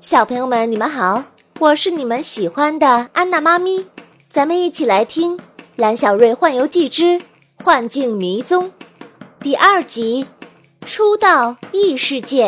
[0.00, 1.22] 小朋友们，你们好，
[1.58, 3.84] 我是你们喜欢的安娜妈咪，
[4.30, 5.36] 咱们一起来听
[5.76, 7.20] 《蓝小瑞幻游记之
[7.62, 8.68] 幻境迷踪》
[9.40, 10.26] 第二集
[10.86, 12.46] 《初到异世界》。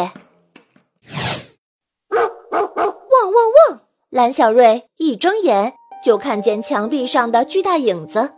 [2.08, 2.22] 汪
[3.32, 3.34] 汪
[3.70, 3.80] 汪！
[4.08, 8.32] 蓝小瑞一睁眼就看见墙壁上的巨大影子，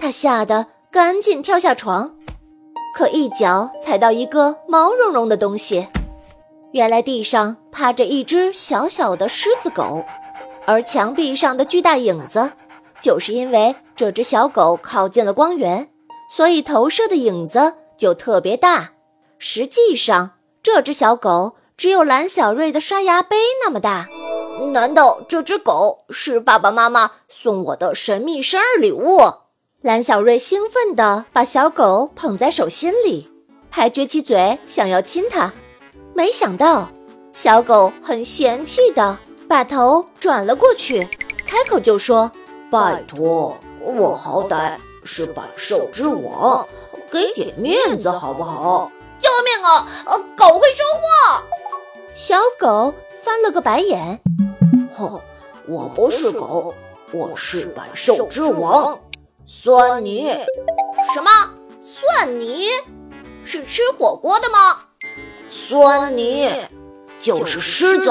[0.00, 2.16] 他吓得赶紧跳下床，
[2.92, 5.86] 可一脚踩到一个毛茸茸的东西。
[6.72, 10.04] 原来地上趴着一只小小的狮子狗，
[10.66, 12.52] 而墙壁上的巨大影子，
[13.00, 15.88] 就是因为这只小狗靠近了光源，
[16.30, 18.92] 所以投射的影子就特别大。
[19.38, 24.08] 实际上，这只小狗只有蓝小瑞的刷牙杯那么大。
[24.72, 29.20] 难道这只狗是爸爸妈妈送我的神秘生日礼物？
[29.82, 33.30] 蓝小瑞兴奋地把小狗捧在手心里，
[33.70, 35.52] 还撅起嘴想要亲它。
[36.16, 36.88] 没想到，
[37.30, 41.06] 小狗很嫌弃的把头转了过去，
[41.46, 42.32] 开口就说
[42.72, 46.66] ：“拜托，我好歹是百兽之王，
[47.10, 48.90] 给点面子好不好？”
[49.20, 49.86] 救命啊！
[50.06, 51.44] 呃，狗会说话。
[52.14, 54.18] 小狗翻了个白眼
[54.96, 55.20] ：“哼，
[55.68, 56.74] 我不是狗，
[57.12, 58.98] 我是百兽之王，
[59.44, 60.34] 算你
[61.12, 61.30] 什么？
[61.82, 62.68] 算你
[63.44, 64.80] 是吃火锅的吗？”
[65.48, 66.50] 算你
[67.18, 68.10] 就是狮子。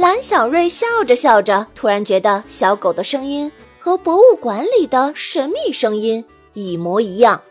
[0.00, 7.42] 蓝小瑞笑着笑着，突然觉得小狗的声音和博物馆里的神秘声音一模一样。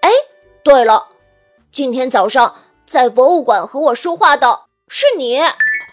[0.00, 0.10] 哎，
[0.62, 1.08] 对了，
[1.70, 2.54] 今天早上
[2.86, 5.40] 在博物馆和我说话的是你。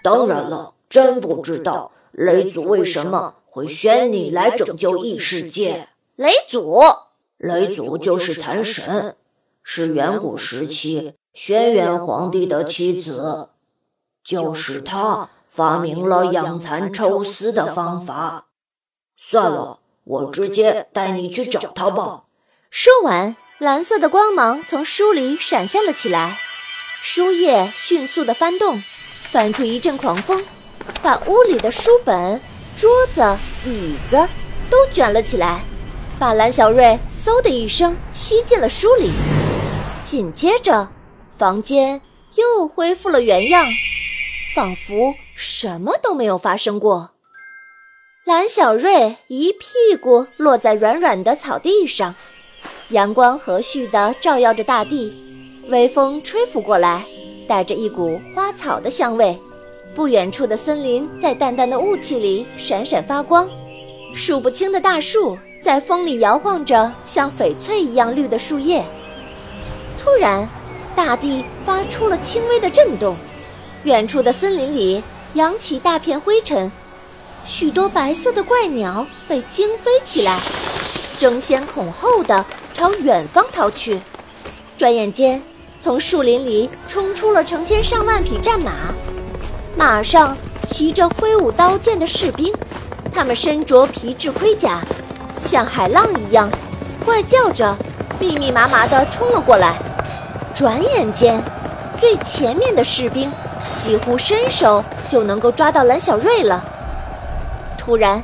[0.03, 5.89] 当然了，真不知道雷祖为什么会选你来拯救异世界。
[6.15, 6.81] 雷祖，
[7.37, 9.15] 雷祖就是残神，
[9.63, 11.15] 是远古时期。
[11.41, 13.51] 轩辕皇帝的妻子，
[14.21, 18.47] 就是他发明了养蚕抽丝的方法。
[19.15, 22.23] 算了，我直接带你去找他吧。
[22.69, 26.37] 说完，蓝色的光芒从书里闪现了起来，
[27.01, 28.75] 书页迅速的翻动，
[29.31, 30.43] 翻出一阵狂风，
[31.01, 32.41] 把屋里的书本、
[32.75, 33.21] 桌子、
[33.63, 34.27] 椅子
[34.69, 35.63] 都卷了起来，
[36.19, 39.09] 把蓝小瑞嗖的一声吸进了书里。
[40.03, 40.89] 紧接着。
[41.39, 42.01] 房间
[42.35, 43.63] 又恢复了原样，
[44.53, 47.11] 仿佛什么都没有发生过。
[48.25, 52.13] 蓝小瑞一屁股落在软软的草地上，
[52.89, 55.13] 阳光和煦地照耀着大地，
[55.69, 57.05] 微风吹拂过来，
[57.47, 59.39] 带着一股花草的香味。
[59.95, 63.49] 不远处的森林在淡淡的雾气里闪闪发光，
[64.13, 68.83] 数不清的大树在风里摇晃着像翡翠一样绿的树叶。
[69.97, 70.45] 突然。
[70.95, 73.15] 大地发出了轻微的震动，
[73.83, 76.71] 远处的森林里扬起大片灰尘，
[77.45, 80.39] 许多白色的怪鸟被惊飞起来，
[81.17, 83.99] 争先恐后的朝远方逃去。
[84.77, 85.41] 转眼间，
[85.79, 88.71] 从树林里冲出了成千上万匹战马，
[89.75, 92.53] 马上骑着挥舞刀剑的士兵，
[93.13, 94.81] 他们身着皮质盔甲，
[95.41, 96.49] 像海浪一样，
[97.05, 97.77] 怪叫着，
[98.19, 99.79] 密密麻麻地冲了过来。
[100.53, 101.41] 转眼间，
[101.99, 103.31] 最前面的士兵
[103.77, 106.63] 几乎伸手就能够抓到蓝小瑞了。
[107.77, 108.23] 突然，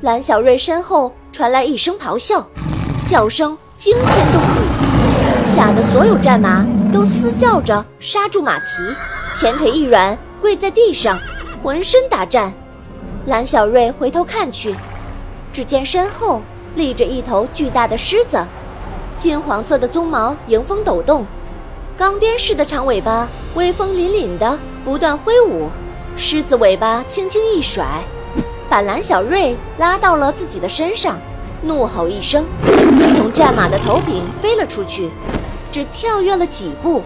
[0.00, 2.46] 蓝小瑞身后传来一声咆哮，
[3.06, 8.94] 叫声惊天动地，吓得所有战马都嘶叫着刹住马蹄，
[9.34, 11.18] 前腿一软，跪在地上，
[11.62, 12.52] 浑身打颤。
[13.26, 14.76] 蓝小瑞回头看去，
[15.52, 16.42] 只见身后
[16.74, 18.44] 立着一头巨大的狮子，
[19.16, 21.24] 金黄色的鬃毛迎风抖动。
[21.96, 25.68] 钢鞭似的长尾巴，威风凛凛的不断挥舞，
[26.16, 28.02] 狮子尾巴轻轻一甩，
[28.68, 31.18] 把蓝小瑞拉到了自己的身上，
[31.62, 32.44] 怒吼一声，
[33.16, 35.10] 从战马的头顶飞了出去，
[35.70, 37.02] 只跳跃了几步，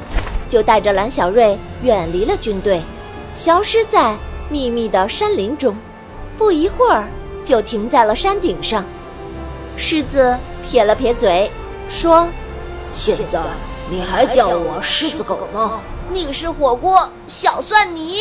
[0.48, 2.80] 就带着蓝小瑞远离了军队，
[3.34, 4.16] 消失在
[4.48, 5.76] 密密的山林中。
[6.38, 7.04] 不一会儿，
[7.44, 8.84] 就停在了山顶上。
[9.76, 11.50] 狮子撇了撇嘴，
[11.88, 12.28] 说
[12.94, 13.40] ：“现在。”
[13.88, 15.80] 你还叫我狮子狗吗？
[16.10, 18.18] 你是火锅小蒜泥。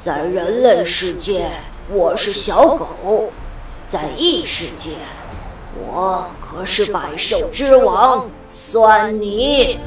[0.00, 1.50] 在人类世界，
[1.90, 2.86] 我是小狗；
[3.88, 4.90] 在异世界，
[5.76, 9.80] 我可是百兽之王蒜泥。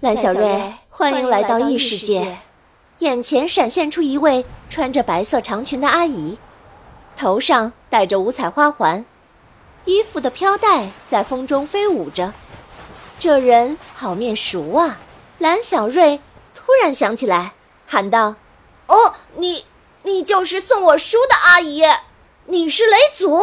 [0.00, 2.36] 蓝小瑞，欢迎来到异世界。
[2.98, 6.38] 眼前闪现出一位穿着白色长裙的阿姨，
[7.16, 9.06] 头上戴着五彩花环。
[9.88, 12.34] 衣服的飘带在风中飞舞着，
[13.18, 15.00] 这人好面熟啊！
[15.38, 16.20] 蓝小瑞
[16.54, 17.54] 突然想起来，
[17.86, 18.34] 喊道
[18.86, 19.64] ：“哦，你，
[20.02, 21.82] 你就是送我书的阿姨，
[22.44, 23.42] 你是雷祖。”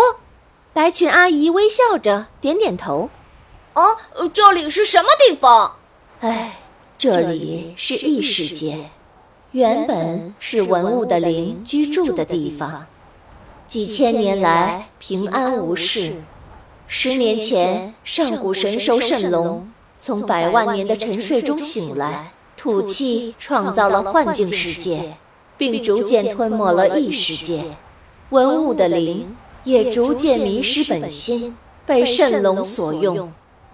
[0.71, 3.09] 白裙阿姨微笑着点点头。
[3.74, 3.98] 哦，
[4.31, 5.77] 这里是什么地方？
[6.19, 6.59] 哎，
[6.95, 8.91] 这里是异世界，
[9.50, 12.86] 原本是文物的灵居住的地方，
[13.65, 16.21] 几千年来平安无事。
[16.88, 19.68] 十年前，上古神兽圣龙
[20.00, 25.18] 从百万年的沉睡中醒来，吐气创造了幻境世界，
[25.58, 27.64] 并逐渐吞没了异世界。
[28.30, 33.34] 文物的灵也逐渐迷失本心，被圣龙所用。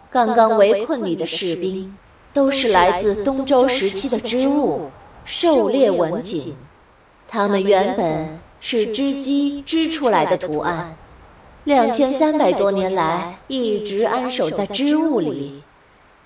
[0.10, 1.96] 刚刚围困你的士兵，
[2.32, 4.90] 都是来自东周时期的织物
[5.26, 6.56] 狩猎文锦，
[7.28, 10.98] 它们原本是织机织出来的图案，
[11.64, 15.64] 两千三百多年来一直安守在织物里。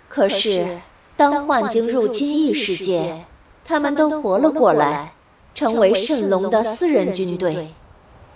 [0.07, 0.79] 可是，
[1.15, 3.25] 当幻境入侵异世界，
[3.63, 5.13] 他们都活了过来，
[5.53, 7.73] 成为圣龙的私人军队。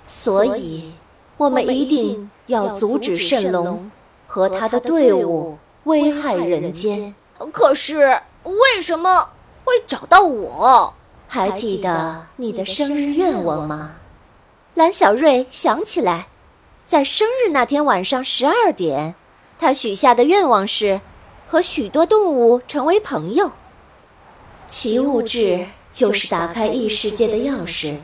[0.08, 0.94] 所以，
[1.38, 3.92] 我们一定要阻止圣龙。
[4.32, 7.16] 和他的队伍危害人间，
[7.52, 9.30] 可是为什么
[9.66, 10.94] 会找到我？
[11.28, 13.96] 还记得你的生日愿望吗？
[14.76, 16.28] 蓝小瑞想起来，
[16.90, 19.14] 在生日那天晚上十二点，
[19.60, 21.02] 他许下的愿望是
[21.48, 23.52] 和许多动物成为朋友。
[24.68, 27.98] 奇物质就是打开异世界的钥匙，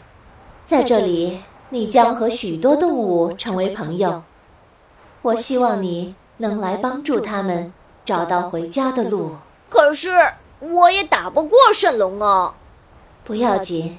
[0.67, 4.21] 在这里，你将和许多动物成为朋友。
[5.23, 7.73] 我希望你能来帮助他们
[8.05, 9.31] 找到回家的路。
[9.67, 10.11] 可是
[10.59, 12.53] 我也打不过圣龙啊！
[13.23, 13.97] 不要紧，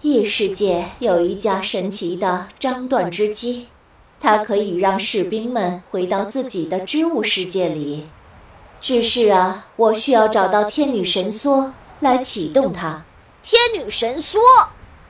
[0.00, 3.68] 异世界有一架神奇的张断之机，
[4.24, 8.08] 它可以让士兵们回到自己的织物世界里。
[8.80, 13.04] 只是啊，我需要找到天女神梭来启动它。
[13.42, 14.38] 天女神梭，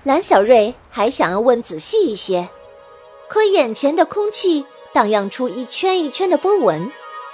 [0.02, 2.48] 蓝小瑞还想要问仔细一些，
[3.28, 4.66] 可眼前的空气。
[4.92, 6.90] 荡漾出一圈一圈的波纹，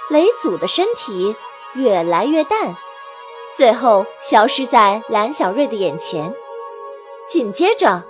[0.09, 1.35] 雷祖的身体
[1.75, 2.75] 越来越淡，
[3.55, 6.33] 最后消失在蓝小瑞的眼前。
[7.27, 8.03] 紧接着，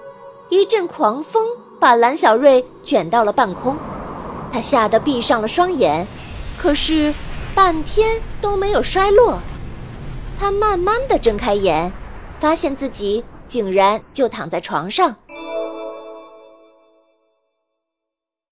[0.48, 1.50] 一阵狂风
[1.82, 3.76] 把蓝小瑞卷到了半空，
[4.52, 6.06] 他吓得闭上了双眼，
[6.56, 7.12] 可是
[7.56, 9.40] 半天都没有摔落。
[10.40, 11.92] 他慢慢的睁开眼，
[12.40, 15.16] 发现自己竟然就躺在床上。